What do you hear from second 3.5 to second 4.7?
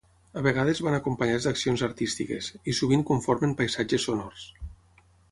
paisatges sonors.